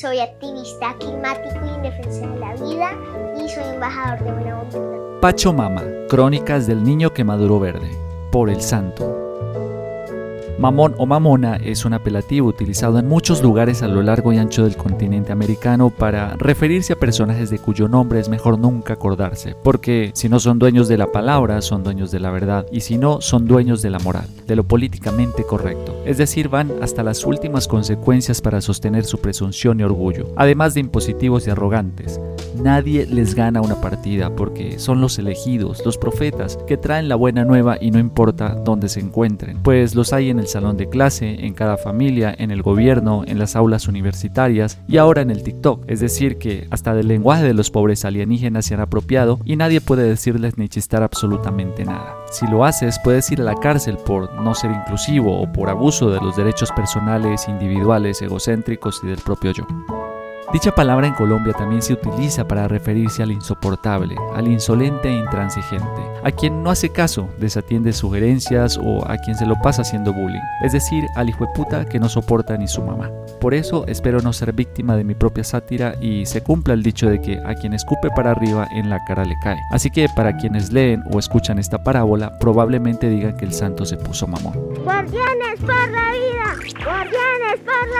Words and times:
soy 0.00 0.20
activista 0.20 0.94
climático 1.00 1.58
y 1.66 1.74
en 1.74 1.82
defensa 1.82 2.20
de 2.28 2.38
la 2.38 2.54
vida 2.54 2.92
y 3.36 3.48
soy 3.48 3.64
embajador 3.74 4.24
de 4.24 4.30
Voluntad. 4.30 5.20
Pacho 5.20 5.52
Mama, 5.52 5.82
Crónicas 6.08 6.68
del 6.68 6.84
Niño 6.84 7.12
que 7.12 7.24
Maduró 7.24 7.58
Verde, 7.58 7.90
por 8.30 8.48
el 8.48 8.60
Santo. 8.60 9.27
Mamón 10.58 10.96
o 10.98 11.06
mamona 11.06 11.54
es 11.54 11.84
un 11.84 11.94
apelativo 11.94 12.48
utilizado 12.48 12.98
en 12.98 13.06
muchos 13.06 13.44
lugares 13.44 13.84
a 13.84 13.86
lo 13.86 14.02
largo 14.02 14.32
y 14.32 14.38
ancho 14.38 14.64
del 14.64 14.76
continente 14.76 15.30
americano 15.30 15.90
para 15.90 16.34
referirse 16.36 16.94
a 16.94 16.98
personajes 16.98 17.48
de 17.48 17.60
cuyo 17.60 17.86
nombre 17.86 18.18
es 18.18 18.28
mejor 18.28 18.58
nunca 18.58 18.94
acordarse, 18.94 19.54
porque 19.62 20.10
si 20.14 20.28
no 20.28 20.40
son 20.40 20.58
dueños 20.58 20.88
de 20.88 20.98
la 20.98 21.12
palabra, 21.12 21.62
son 21.62 21.84
dueños 21.84 22.10
de 22.10 22.18
la 22.18 22.32
verdad, 22.32 22.66
y 22.72 22.80
si 22.80 22.98
no, 22.98 23.20
son 23.20 23.46
dueños 23.46 23.82
de 23.82 23.90
la 23.90 24.00
moral, 24.00 24.26
de 24.48 24.56
lo 24.56 24.64
políticamente 24.64 25.44
correcto. 25.44 25.94
Es 26.04 26.18
decir, 26.18 26.48
van 26.48 26.72
hasta 26.82 27.04
las 27.04 27.24
últimas 27.24 27.68
consecuencias 27.68 28.40
para 28.40 28.60
sostener 28.60 29.04
su 29.04 29.18
presunción 29.18 29.78
y 29.78 29.84
orgullo, 29.84 30.26
además 30.34 30.74
de 30.74 30.80
impositivos 30.80 31.46
y 31.46 31.50
arrogantes. 31.50 32.20
Nadie 32.60 33.06
les 33.06 33.34
gana 33.34 33.60
una 33.60 33.80
partida 33.80 34.34
porque 34.34 34.78
son 34.78 35.00
los 35.00 35.18
elegidos, 35.18 35.84
los 35.84 35.96
profetas, 35.96 36.58
que 36.66 36.76
traen 36.76 37.08
la 37.08 37.14
buena 37.14 37.44
nueva 37.44 37.78
y 37.80 37.90
no 37.90 37.98
importa 37.98 38.54
dónde 38.64 38.88
se 38.88 39.00
encuentren, 39.00 39.58
pues 39.62 39.94
los 39.94 40.12
hay 40.12 40.30
en 40.30 40.38
el 40.38 40.48
salón 40.48 40.76
de 40.76 40.88
clase, 40.88 41.46
en 41.46 41.54
cada 41.54 41.76
familia, 41.76 42.34
en 42.36 42.50
el 42.50 42.62
gobierno, 42.62 43.22
en 43.26 43.38
las 43.38 43.54
aulas 43.54 43.86
universitarias 43.86 44.80
y 44.88 44.96
ahora 44.96 45.22
en 45.22 45.30
el 45.30 45.42
TikTok. 45.42 45.84
Es 45.86 46.00
decir, 46.00 46.38
que 46.38 46.66
hasta 46.70 46.94
del 46.94 47.08
lenguaje 47.08 47.44
de 47.44 47.54
los 47.54 47.70
pobres 47.70 48.04
alienígenas 48.04 48.66
se 48.66 48.74
han 48.74 48.80
apropiado 48.80 49.38
y 49.44 49.56
nadie 49.56 49.80
puede 49.80 50.08
decirles 50.08 50.58
ni 50.58 50.68
chistar 50.68 51.02
absolutamente 51.02 51.84
nada. 51.84 52.16
Si 52.30 52.46
lo 52.46 52.64
haces, 52.64 52.98
puedes 53.04 53.30
ir 53.30 53.40
a 53.40 53.44
la 53.44 53.54
cárcel 53.54 53.98
por 54.04 54.32
no 54.34 54.54
ser 54.54 54.70
inclusivo 54.72 55.40
o 55.40 55.52
por 55.52 55.70
abuso 55.70 56.10
de 56.10 56.20
los 56.20 56.36
derechos 56.36 56.72
personales, 56.72 57.48
individuales, 57.48 58.20
egocéntricos 58.20 59.00
y 59.04 59.06
del 59.06 59.18
propio 59.18 59.52
yo. 59.52 59.66
Dicha 60.50 60.74
palabra 60.74 61.06
en 61.06 61.12
Colombia 61.12 61.52
también 61.52 61.82
se 61.82 61.92
utiliza 61.92 62.48
para 62.48 62.68
referirse 62.68 63.22
al 63.22 63.30
insoportable, 63.30 64.16
al 64.34 64.48
insolente 64.48 65.08
e 65.08 65.12
intransigente, 65.12 66.00
a 66.24 66.30
quien 66.30 66.62
no 66.62 66.70
hace 66.70 66.90
caso, 66.90 67.28
desatiende 67.38 67.92
sugerencias 67.92 68.78
o 68.82 69.06
a 69.06 69.18
quien 69.18 69.36
se 69.36 69.44
lo 69.44 69.60
pasa 69.60 69.82
haciendo 69.82 70.14
bullying, 70.14 70.40
es 70.62 70.72
decir, 70.72 71.04
al 71.16 71.28
hijo 71.28 71.44
de 71.44 71.52
puta 71.54 71.84
que 71.84 72.00
no 72.00 72.08
soporta 72.08 72.56
ni 72.56 72.66
su 72.66 72.80
mamá. 72.80 73.10
Por 73.42 73.52
eso 73.52 73.84
espero 73.88 74.22
no 74.22 74.32
ser 74.32 74.54
víctima 74.54 74.96
de 74.96 75.04
mi 75.04 75.14
propia 75.14 75.44
sátira 75.44 75.96
y 76.00 76.24
se 76.24 76.42
cumpla 76.42 76.72
el 76.72 76.82
dicho 76.82 77.10
de 77.10 77.20
que 77.20 77.38
a 77.44 77.54
quien 77.54 77.74
escupe 77.74 78.08
para 78.16 78.30
arriba 78.30 78.66
en 78.72 78.88
la 78.88 79.04
cara 79.04 79.26
le 79.26 79.34
cae. 79.44 79.58
Así 79.70 79.90
que 79.90 80.08
para 80.16 80.38
quienes 80.38 80.72
leen 80.72 81.04
o 81.12 81.18
escuchan 81.18 81.58
esta 81.58 81.84
parábola, 81.84 82.38
probablemente 82.38 83.10
digan 83.10 83.36
que 83.36 83.44
el 83.44 83.52
santo 83.52 83.84
se 83.84 83.98
puso 83.98 84.26
mamón. 84.26 84.54
Guardianes 84.82 85.60
por 85.60 85.90
la 85.90 86.12
vida, 86.12 86.56
guardianes 86.82 87.60
por 87.66 87.88
la. 87.90 87.97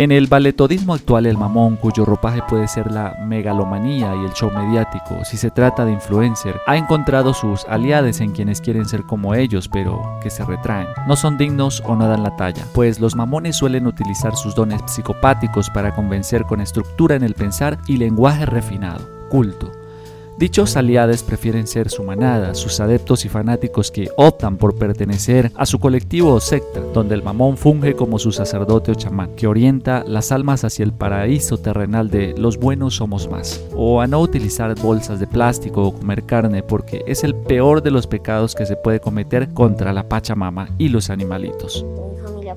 En 0.00 0.12
el 0.12 0.28
balletodismo 0.28 0.94
actual, 0.94 1.26
el 1.26 1.36
mamón 1.36 1.76
cuyo 1.76 2.06
ropaje 2.06 2.40
puede 2.48 2.68
ser 2.68 2.90
la 2.90 3.18
megalomanía 3.22 4.16
y 4.16 4.24
el 4.24 4.32
show 4.32 4.50
mediático, 4.50 5.26
si 5.26 5.36
se 5.36 5.50
trata 5.50 5.84
de 5.84 5.92
influencer, 5.92 6.56
ha 6.66 6.78
encontrado 6.78 7.34
sus 7.34 7.66
aliados 7.66 8.22
en 8.22 8.32
quienes 8.32 8.62
quieren 8.62 8.88
ser 8.88 9.02
como 9.02 9.34
ellos, 9.34 9.68
pero 9.68 10.00
que 10.22 10.30
se 10.30 10.42
retraen. 10.42 10.88
No 11.06 11.16
son 11.16 11.36
dignos 11.36 11.82
o 11.84 11.96
no 11.96 12.08
dan 12.08 12.22
la 12.22 12.34
talla, 12.34 12.64
pues 12.72 12.98
los 12.98 13.14
mamones 13.14 13.56
suelen 13.56 13.86
utilizar 13.86 14.36
sus 14.36 14.54
dones 14.54 14.80
psicopáticos 14.86 15.68
para 15.68 15.94
convencer 15.94 16.46
con 16.46 16.62
estructura 16.62 17.14
en 17.14 17.22
el 17.22 17.34
pensar 17.34 17.76
y 17.86 17.98
lenguaje 17.98 18.46
refinado, 18.46 19.06
culto. 19.28 19.79
Dichos 20.40 20.78
aliados 20.78 21.22
prefieren 21.22 21.66
ser 21.66 21.90
su 21.90 22.02
manada, 22.02 22.54
sus 22.54 22.80
adeptos 22.80 23.26
y 23.26 23.28
fanáticos 23.28 23.90
que 23.90 24.08
optan 24.16 24.56
por 24.56 24.74
pertenecer 24.74 25.52
a 25.54 25.66
su 25.66 25.78
colectivo 25.78 26.32
o 26.32 26.40
secta, 26.40 26.80
donde 26.94 27.14
el 27.14 27.22
mamón 27.22 27.58
funge 27.58 27.94
como 27.94 28.18
su 28.18 28.32
sacerdote 28.32 28.90
o 28.90 28.94
chamán, 28.94 29.36
que 29.36 29.46
orienta 29.46 30.02
las 30.02 30.32
almas 30.32 30.64
hacia 30.64 30.84
el 30.84 30.94
paraíso 30.94 31.58
terrenal 31.58 32.08
de 32.08 32.34
los 32.38 32.56
buenos 32.56 32.94
somos 32.94 33.30
más, 33.30 33.62
o 33.76 34.00
a 34.00 34.06
no 34.06 34.18
utilizar 34.22 34.74
bolsas 34.76 35.20
de 35.20 35.26
plástico 35.26 35.82
o 35.82 35.92
comer 35.92 36.24
carne 36.24 36.62
porque 36.62 37.02
es 37.06 37.22
el 37.22 37.34
peor 37.34 37.82
de 37.82 37.90
los 37.90 38.06
pecados 38.06 38.54
que 38.54 38.64
se 38.64 38.76
puede 38.76 38.98
cometer 38.98 39.52
contra 39.52 39.92
la 39.92 40.08
Pachamama 40.08 40.70
y 40.78 40.88
los 40.88 41.10
animalitos 41.10 41.84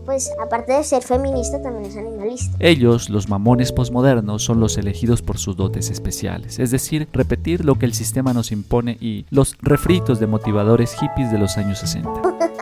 pues 0.06 0.32
aparte 0.42 0.74
de 0.74 0.84
ser 0.84 1.04
feminista, 1.04 1.62
también 1.62 1.86
es 1.86 1.98
animalista. 1.98 2.56
Ellos, 2.60 3.10
los 3.10 3.30
mamones 3.30 3.72
posmodernos, 3.72 4.44
son 4.44 4.60
los 4.60 4.78
elegidos 4.78 5.22
por 5.22 5.38
sus 5.38 5.56
dotes 5.56 5.90
especiales, 5.90 6.60
es 6.60 6.72
decir, 6.72 7.08
repetir 7.14 7.66
lo 7.66 7.76
que 7.76 7.86
el 7.86 7.94
sistema 7.94 8.34
nos 8.34 8.52
impone 8.52 8.98
y 9.00 9.26
los 9.30 9.56
refritos 9.62 10.20
de 10.20 10.28
motivadores 10.28 10.96
hippies 10.96 11.32
de 11.32 11.38
los 11.38 11.58
años 11.58 11.80
60. 11.80 12.10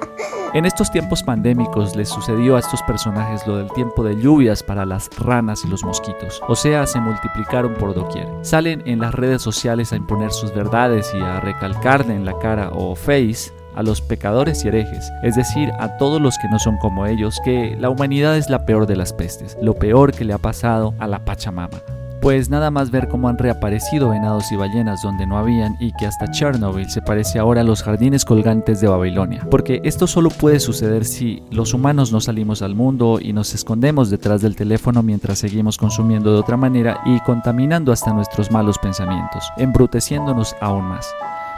En 0.53 0.65
estos 0.65 0.91
tiempos 0.91 1.23
pandémicos 1.23 1.95
les 1.95 2.09
sucedió 2.09 2.57
a 2.57 2.59
estos 2.59 2.81
personajes 2.83 3.47
lo 3.47 3.55
del 3.55 3.71
tiempo 3.71 4.03
de 4.03 4.21
lluvias 4.21 4.61
para 4.61 4.85
las 4.85 5.09
ranas 5.17 5.63
y 5.63 5.69
los 5.69 5.85
mosquitos, 5.85 6.41
o 6.45 6.57
sea, 6.57 6.85
se 6.87 6.99
multiplicaron 6.99 7.73
por 7.75 7.93
doquier. 7.93 8.27
Salen 8.41 8.83
en 8.85 8.99
las 8.99 9.15
redes 9.15 9.41
sociales 9.41 9.93
a 9.93 9.95
imponer 9.95 10.33
sus 10.33 10.53
verdades 10.53 11.13
y 11.15 11.19
a 11.21 11.39
recalcarle 11.39 12.15
en 12.15 12.25
la 12.25 12.37
cara 12.37 12.69
o 12.73 12.95
face 12.95 13.53
a 13.75 13.83
los 13.83 14.01
pecadores 14.01 14.63
y 14.63 14.69
herejes, 14.69 15.11
es 15.23 15.35
decir, 15.35 15.71
a 15.79 15.97
todos 15.97 16.21
los 16.21 16.37
que 16.37 16.49
no 16.49 16.59
son 16.59 16.77
como 16.77 17.05
ellos, 17.05 17.39
que 17.43 17.75
la 17.79 17.89
humanidad 17.89 18.37
es 18.37 18.49
la 18.49 18.65
peor 18.65 18.87
de 18.87 18.95
las 18.95 19.13
pestes, 19.13 19.57
lo 19.61 19.75
peor 19.75 20.11
que 20.13 20.25
le 20.25 20.33
ha 20.33 20.37
pasado 20.37 20.93
a 20.99 21.07
la 21.07 21.23
Pachamama. 21.25 21.81
Pues 22.21 22.51
nada 22.51 22.69
más 22.69 22.91
ver 22.91 23.07
cómo 23.07 23.29
han 23.29 23.39
reaparecido 23.39 24.09
venados 24.11 24.51
y 24.51 24.55
ballenas 24.55 25.01
donde 25.01 25.25
no 25.25 25.39
habían 25.39 25.75
y 25.79 25.91
que 25.93 26.05
hasta 26.05 26.29
Chernobyl 26.29 26.87
se 26.87 27.01
parece 27.01 27.39
ahora 27.39 27.61
a 27.61 27.63
los 27.63 27.81
jardines 27.81 28.25
colgantes 28.25 28.79
de 28.79 28.87
Babilonia. 28.87 29.47
Porque 29.49 29.81
esto 29.83 30.05
solo 30.05 30.29
puede 30.29 30.59
suceder 30.59 31.05
si 31.05 31.41
los 31.49 31.73
humanos 31.73 32.11
no 32.11 32.21
salimos 32.21 32.61
al 32.61 32.75
mundo 32.75 33.17
y 33.19 33.33
nos 33.33 33.55
escondemos 33.55 34.11
detrás 34.11 34.41
del 34.43 34.55
teléfono 34.55 35.01
mientras 35.01 35.39
seguimos 35.39 35.79
consumiendo 35.79 36.31
de 36.31 36.39
otra 36.39 36.57
manera 36.57 37.01
y 37.07 37.19
contaminando 37.21 37.91
hasta 37.91 38.13
nuestros 38.13 38.51
malos 38.51 38.77
pensamientos, 38.77 39.43
embruteciéndonos 39.57 40.55
aún 40.61 40.85
más. 40.85 41.11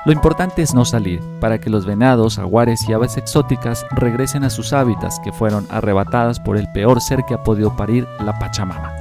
Lo 0.06 0.12
importante 0.12 0.62
es 0.62 0.74
no 0.74 0.84
salir, 0.84 1.22
para 1.40 1.62
que 1.62 1.69
los 1.69 1.86
venados, 1.86 2.38
aguares 2.38 2.81
y 2.90 2.94
aves 2.94 3.16
exóticas 3.16 3.86
regresen 3.91 4.44
a 4.44 4.50
sus 4.50 4.74
hábitats 4.74 5.18
que 5.24 5.31
fueron 5.31 5.66
arrebatadas 5.69 6.41
por 6.41 6.58
el 6.58 6.69
peor 6.74 7.00
ser 7.00 7.24
que 7.25 7.36
ha 7.36 7.44
podido 7.44 7.78
parir 7.78 8.06
la 8.19 8.38
Pachamama. 8.38 8.91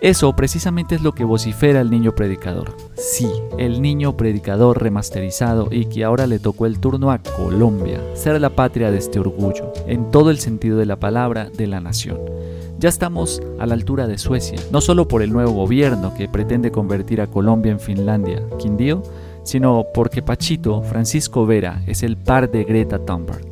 Eso 0.00 0.34
precisamente 0.36 0.94
es 0.94 1.02
lo 1.02 1.14
que 1.14 1.24
vocifera 1.24 1.80
el 1.80 1.90
niño 1.90 2.12
predicador. 2.12 2.76
Sí, 2.94 3.28
el 3.58 3.82
niño 3.82 4.16
predicador 4.16 4.80
remasterizado 4.80 5.66
y 5.70 5.86
que 5.86 6.04
ahora 6.04 6.28
le 6.28 6.38
tocó 6.38 6.66
el 6.66 6.78
turno 6.78 7.10
a 7.10 7.18
Colombia, 7.18 8.00
ser 8.14 8.40
la 8.40 8.50
patria 8.50 8.92
de 8.92 8.98
este 8.98 9.18
orgullo, 9.18 9.72
en 9.88 10.12
todo 10.12 10.30
el 10.30 10.38
sentido 10.38 10.78
de 10.78 10.86
la 10.86 11.00
palabra 11.00 11.50
de 11.50 11.66
la 11.66 11.80
nación. 11.80 12.20
Ya 12.78 12.88
estamos 12.88 13.40
a 13.60 13.66
la 13.66 13.74
altura 13.74 14.08
de 14.08 14.18
Suecia, 14.18 14.58
no 14.72 14.80
solo 14.80 15.06
por 15.06 15.22
el 15.22 15.32
nuevo 15.32 15.52
gobierno 15.52 16.14
que 16.14 16.28
pretende 16.28 16.72
convertir 16.72 17.20
a 17.20 17.28
Colombia 17.28 17.70
en 17.70 17.78
Finlandia, 17.78 18.42
Quindío, 18.58 19.04
sino 19.42 19.86
porque 19.92 20.22
Pachito, 20.22 20.82
Francisco 20.82 21.46
Vera, 21.46 21.82
es 21.86 22.02
el 22.02 22.16
par 22.16 22.50
de 22.50 22.64
Greta 22.64 22.98
Thunberg, 22.98 23.51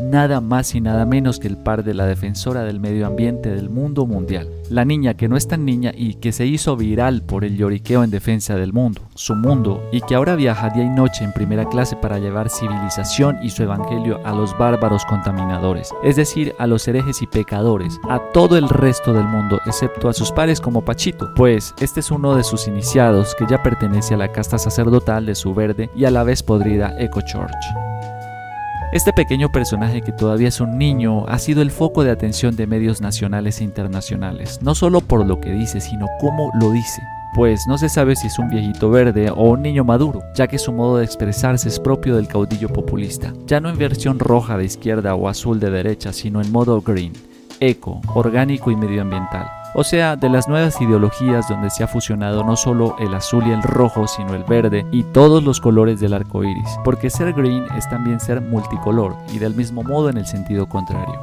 nada 0.00 0.40
más 0.40 0.74
y 0.74 0.80
nada 0.80 1.04
menos 1.06 1.38
que 1.38 1.48
el 1.48 1.56
par 1.56 1.84
de 1.84 1.94
la 1.94 2.06
defensora 2.06 2.64
del 2.64 2.80
medio 2.80 3.06
ambiente 3.06 3.50
del 3.50 3.70
mundo 3.70 4.06
mundial, 4.06 4.48
la 4.70 4.84
niña 4.84 5.14
que 5.14 5.28
no 5.28 5.36
es 5.36 5.48
tan 5.48 5.64
niña 5.64 5.92
y 5.94 6.14
que 6.14 6.32
se 6.32 6.46
hizo 6.46 6.76
viral 6.76 7.22
por 7.22 7.44
el 7.44 7.56
lloriqueo 7.56 8.04
en 8.04 8.10
defensa 8.10 8.56
del 8.56 8.72
mundo, 8.72 9.02
su 9.14 9.34
mundo, 9.34 9.82
y 9.92 10.00
que 10.00 10.14
ahora 10.14 10.36
viaja 10.36 10.70
día 10.70 10.84
y 10.84 10.88
noche 10.88 11.24
en 11.24 11.32
primera 11.32 11.68
clase 11.68 11.96
para 11.96 12.18
llevar 12.18 12.50
civilización 12.50 13.38
y 13.42 13.50
su 13.50 13.62
evangelio 13.62 14.20
a 14.24 14.32
los 14.32 14.56
bárbaros 14.56 15.04
contaminadores, 15.06 15.92
es 16.02 16.16
decir, 16.16 16.54
a 16.58 16.66
los 16.66 16.86
herejes 16.86 17.22
y 17.22 17.26
pecadores, 17.26 17.98
a 18.08 18.20
todo 18.32 18.56
el 18.56 18.68
resto 18.68 19.12
del 19.12 19.24
mundo, 19.24 19.60
excepto 19.66 20.08
a 20.08 20.12
sus 20.12 20.32
pares 20.32 20.60
como 20.60 20.84
Pachito, 20.84 21.32
pues 21.34 21.74
este 21.80 22.00
es 22.00 22.10
uno 22.10 22.34
de 22.34 22.44
sus 22.44 22.68
iniciados 22.68 23.34
que 23.34 23.46
ya 23.48 23.62
pertenece 23.62 24.14
a 24.14 24.18
la 24.18 24.32
casta 24.32 24.58
sacerdotal 24.58 25.26
de 25.26 25.34
su 25.34 25.54
verde 25.54 25.90
y 25.94 26.04
a 26.04 26.10
la 26.10 26.22
vez 26.22 26.42
podrida 26.42 26.94
Eco 26.98 27.20
Church. 27.22 27.87
Este 28.90 29.12
pequeño 29.12 29.52
personaje 29.52 30.00
que 30.00 30.12
todavía 30.12 30.48
es 30.48 30.62
un 30.62 30.78
niño 30.78 31.26
ha 31.28 31.38
sido 31.38 31.60
el 31.60 31.70
foco 31.70 32.04
de 32.04 32.10
atención 32.10 32.56
de 32.56 32.66
medios 32.66 33.02
nacionales 33.02 33.60
e 33.60 33.64
internacionales, 33.64 34.60
no 34.62 34.74
solo 34.74 35.02
por 35.02 35.26
lo 35.26 35.42
que 35.42 35.52
dice, 35.52 35.82
sino 35.82 36.06
cómo 36.18 36.50
lo 36.58 36.70
dice. 36.70 37.02
Pues 37.34 37.66
no 37.68 37.76
se 37.76 37.90
sabe 37.90 38.16
si 38.16 38.28
es 38.28 38.38
un 38.38 38.48
viejito 38.48 38.88
verde 38.88 39.30
o 39.30 39.50
un 39.50 39.60
niño 39.60 39.84
maduro, 39.84 40.22
ya 40.34 40.46
que 40.46 40.58
su 40.58 40.72
modo 40.72 40.96
de 40.96 41.04
expresarse 41.04 41.68
es 41.68 41.78
propio 41.78 42.16
del 42.16 42.28
caudillo 42.28 42.70
populista, 42.70 43.34
ya 43.46 43.60
no 43.60 43.68
en 43.68 43.76
versión 43.76 44.18
roja 44.18 44.56
de 44.56 44.64
izquierda 44.64 45.14
o 45.14 45.28
azul 45.28 45.60
de 45.60 45.70
derecha, 45.70 46.14
sino 46.14 46.40
en 46.40 46.50
modo 46.50 46.80
green, 46.80 47.12
eco, 47.60 48.00
orgánico 48.14 48.70
y 48.70 48.76
medioambiental 48.76 49.57
o 49.78 49.84
sea, 49.84 50.16
de 50.16 50.28
las 50.28 50.48
nuevas 50.48 50.80
ideologías 50.80 51.48
donde 51.48 51.70
se 51.70 51.84
ha 51.84 51.86
fusionado 51.86 52.42
no 52.42 52.56
solo 52.56 52.96
el 52.98 53.14
azul 53.14 53.46
y 53.46 53.52
el 53.52 53.62
rojo, 53.62 54.08
sino 54.08 54.34
el 54.34 54.42
verde 54.42 54.84
y 54.90 55.04
todos 55.04 55.44
los 55.44 55.60
colores 55.60 56.00
del 56.00 56.14
arco 56.14 56.42
iris, 56.42 56.68
porque 56.82 57.10
ser 57.10 57.32
green 57.32 57.64
es 57.76 57.88
también 57.88 58.18
ser 58.18 58.40
multicolor 58.40 59.14
y 59.32 59.38
del 59.38 59.54
mismo 59.54 59.84
modo 59.84 60.10
en 60.10 60.16
el 60.16 60.26
sentido 60.26 60.68
contrario. 60.68 61.14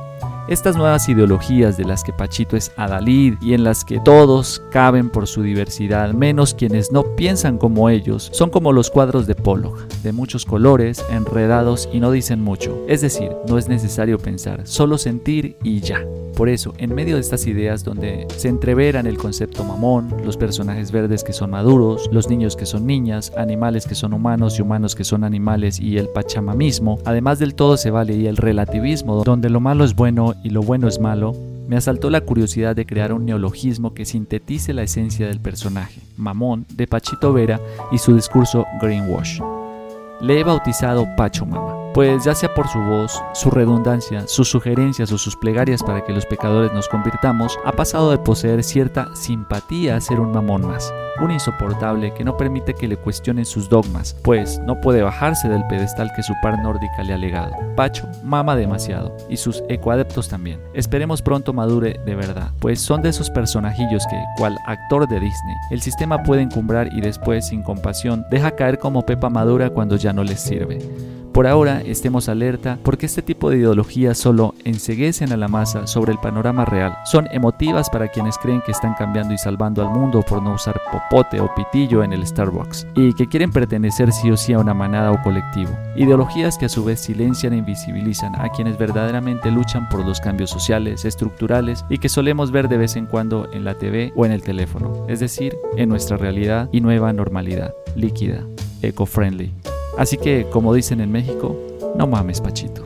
Estas 0.47 0.77
nuevas 0.77 1.09
ideologías 1.09 1.75
de 1.75 1.85
las 1.85 2.03
que 2.03 2.13
Pachito 2.13 2.55
es 2.55 2.71
Adalid 2.77 3.33
y 3.41 3.55
en 3.55 3.63
las 3.63 3.83
que 3.83 3.99
todos 3.99 4.61
caben 4.71 5.09
por 5.09 5.25
su 5.25 5.41
diversidad, 5.41 6.13
menos 6.13 6.53
quienes 6.53 6.91
no 6.91 7.01
piensan 7.15 7.57
como 7.57 7.89
ellos, 7.89 8.29
son 8.31 8.51
como 8.51 8.71
los 8.71 8.91
cuadros 8.91 9.25
de 9.25 9.33
Pollock, 9.33 9.87
de 10.03 10.13
muchos 10.13 10.45
colores, 10.45 11.03
enredados 11.09 11.89
y 11.91 11.99
no 11.99 12.11
dicen 12.11 12.43
mucho. 12.43 12.79
Es 12.87 13.01
decir, 13.01 13.31
no 13.47 13.57
es 13.57 13.69
necesario 13.69 14.19
pensar, 14.19 14.67
solo 14.67 14.99
sentir 14.99 15.57
y 15.63 15.79
ya. 15.79 16.05
Por 16.35 16.49
eso, 16.49 16.73
en 16.77 16.93
medio 16.93 17.15
de 17.15 17.21
estas 17.21 17.47
ideas 17.47 17.85
donde 17.85 18.27
se 18.35 18.49
entreveran 18.49 19.07
el 19.07 19.17
concepto 19.17 19.63
mamón, 19.63 20.13
los 20.25 20.35
personajes 20.35 20.91
verdes 20.91 21.23
que 21.23 21.31
son 21.31 21.49
maduros, 21.49 22.09
los 22.11 22.29
niños 22.29 22.57
que 22.57 22.65
son 22.65 22.85
niñas, 22.85 23.31
animales 23.37 23.87
que 23.87 23.95
son 23.95 24.13
humanos 24.13 24.59
y 24.59 24.61
humanos 24.61 24.95
que 24.95 25.05
son 25.05 25.23
animales 25.23 25.79
y 25.79 25.97
el 25.97 26.09
pachamamismo, 26.09 26.99
además 27.05 27.39
del 27.39 27.55
todo 27.55 27.77
se 27.77 27.89
vale 27.89 28.17
y 28.17 28.27
el 28.27 28.35
relativismo, 28.35 29.23
donde 29.23 29.49
lo 29.49 29.61
malo 29.61 29.85
es 29.85 29.95
bueno 29.95 30.34
y 30.43 30.49
lo 30.49 30.61
bueno 30.61 30.87
es 30.87 30.99
malo, 30.99 31.33
me 31.67 31.77
asaltó 31.77 32.09
la 32.09 32.21
curiosidad 32.21 32.75
de 32.75 32.85
crear 32.85 33.13
un 33.13 33.25
neologismo 33.25 33.93
que 33.93 34.05
sintetice 34.05 34.73
la 34.73 34.83
esencia 34.83 35.27
del 35.27 35.39
personaje, 35.39 36.01
Mamón, 36.17 36.65
de 36.73 36.87
Pachito 36.87 37.33
Vera 37.33 37.59
y 37.91 37.97
su 37.97 38.15
discurso 38.15 38.65
Greenwash. 38.81 39.39
Le 40.21 40.39
he 40.39 40.43
bautizado 40.43 41.07
Pacho 41.15 41.45
Mama 41.45 41.84
pues 41.95 42.25
ya 42.25 42.35
sea 42.35 42.53
por 42.53 42.67
su 42.67 42.79
voz, 42.79 43.23
su 43.33 43.49
redundancia, 43.49 44.27
sus 44.27 44.49
sugerencias 44.49 45.13
o 45.13 45.17
sus 45.17 45.37
plegarias 45.37 45.81
para 45.81 46.03
que 46.03 46.11
los 46.11 46.25
pecadores 46.25 46.73
nos 46.73 46.89
convirtamos, 46.89 47.57
ha 47.63 47.71
pasado 47.71 48.11
de 48.11 48.17
poseer 48.17 48.65
cierta 48.65 49.15
simpatía 49.15 49.95
a 49.95 50.01
ser 50.01 50.19
un 50.19 50.33
mamón 50.33 50.67
más, 50.67 50.93
un 51.21 51.31
insoportable 51.31 52.13
que 52.13 52.25
no 52.25 52.35
permite 52.35 52.73
que 52.73 52.89
le 52.89 52.97
cuestionen 52.97 53.45
sus 53.45 53.69
dogmas, 53.69 54.13
pues 54.25 54.59
no 54.65 54.81
puede 54.81 55.03
bajarse 55.03 55.47
del 55.47 55.65
pedestal 55.67 56.11
que 56.13 56.21
su 56.21 56.33
par 56.43 56.61
nórdica 56.61 57.01
le 57.01 57.13
ha 57.13 57.17
legado. 57.17 57.53
Pacho 57.77 58.09
mama 58.25 58.57
demasiado, 58.57 59.15
y 59.29 59.37
sus 59.37 59.63
ecoadeptos 59.69 60.27
también. 60.27 60.59
Esperemos 60.73 61.21
pronto 61.21 61.53
madure 61.53 61.97
de 62.05 62.15
verdad, 62.15 62.51
pues 62.59 62.81
son 62.81 63.03
de 63.03 63.07
esos 63.07 63.29
personajillos 63.29 64.05
que, 64.07 64.21
cual 64.37 64.57
actor 64.67 65.07
de 65.07 65.21
Disney, 65.21 65.55
el 65.71 65.81
sistema 65.81 66.23
puede 66.23 66.41
encumbrar 66.41 66.91
y 66.91 66.99
después, 66.99 67.47
sin 67.47 67.63
compasión, 67.63 68.25
deja 68.29 68.51
caer 68.51 68.79
como 68.79 69.05
pepa 69.05 69.29
madura 69.29 69.69
cuando 69.69 69.95
ya 69.95 70.11
no 70.11 70.25
les 70.25 70.41
sirve. 70.41 70.79
Por 71.35 71.47
ahora 71.47 71.81
estemos 71.81 72.29
alerta 72.29 72.79
porque 72.81 73.07
este 73.07 73.21
tipo 73.21 73.49
de 73.49 73.57
ideologías 73.57 74.17
solo 74.17 74.55
enseguecen 74.63 75.33
a 75.33 75.37
la 75.37 75.49
masa 75.49 75.85
sobre 75.85 76.13
el 76.13 76.17
panorama 76.17 76.63
real. 76.63 76.97
Son 77.03 77.27
emotivas 77.29 77.89
para 77.89 78.07
quienes 78.07 78.37
creen 78.37 78.61
que 78.65 78.71
están 78.71 78.93
cambiando 78.97 79.33
y 79.33 79.37
salvando 79.37 79.81
al 79.81 79.89
mundo 79.89 80.21
por 80.21 80.41
no 80.41 80.53
usar 80.53 80.79
popote 80.93 81.41
o 81.41 81.53
pitillo 81.53 82.05
en 82.05 82.13
el 82.13 82.25
Starbucks 82.25 82.87
y 82.95 83.11
que 83.15 83.27
quieren 83.27 83.51
pertenecer 83.51 84.13
sí 84.13 84.31
o 84.31 84.37
sí 84.37 84.53
a 84.53 84.59
una 84.59 84.73
manada 84.73 85.11
o 85.11 85.21
colectivo. 85.23 85.77
Ideologías 85.97 86.57
que 86.57 86.67
a 86.67 86.69
su 86.69 86.85
vez 86.85 87.01
silencian 87.01 87.51
e 87.51 87.57
invisibilizan 87.57 88.33
a 88.39 88.47
quienes 88.47 88.77
verdaderamente 88.77 89.51
luchan 89.51 89.89
por 89.89 90.05
los 90.05 90.21
cambios 90.21 90.51
sociales, 90.51 91.03
estructurales 91.03 91.83
y 91.89 91.97
que 91.97 92.07
solemos 92.07 92.51
ver 92.51 92.69
de 92.69 92.77
vez 92.77 92.95
en 92.95 93.07
cuando 93.07 93.49
en 93.51 93.65
la 93.65 93.77
TV 93.77 94.13
o 94.15 94.25
en 94.25 94.31
el 94.31 94.41
teléfono, 94.41 95.05
es 95.09 95.19
decir, 95.19 95.57
en 95.75 95.89
nuestra 95.89 96.15
realidad 96.15 96.69
y 96.71 96.79
nueva 96.79 97.11
normalidad, 97.11 97.73
líquida, 97.93 98.45
eco-friendly. 98.81 99.51
Así 99.97 100.17
que, 100.17 100.45
como 100.51 100.73
dicen 100.73 101.01
en 101.01 101.11
México, 101.11 101.55
no 101.95 102.07
mames, 102.07 102.41
Pachito. 102.41 102.83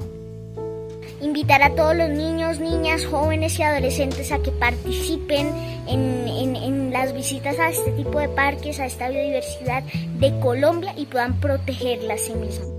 Invitar 1.22 1.62
a 1.64 1.76
todos 1.76 1.96
los 1.96 2.10
niños, 2.10 2.60
niñas, 2.60 3.06
jóvenes 3.06 3.58
y 3.60 3.64
adolescentes 3.64 4.32
a 4.32 4.40
que 4.40 4.52
participen 4.52 5.52
en, 5.88 6.56
en 6.56 6.92
las 6.92 7.14
visitas 7.14 7.60
a 7.60 7.70
este 7.70 7.92
tipo 7.92 8.20
de 8.20 8.30
parques, 8.30 8.80
a 8.80 8.86
esta 8.86 9.10
biodiversidad 9.10 9.84
de 10.20 10.40
Colombia 10.40 10.94
y 10.96 11.06
puedan 11.06 11.40
protegerla 11.40 12.14
a 12.14 12.18
sí 12.18 12.34
mismos. 12.34 12.79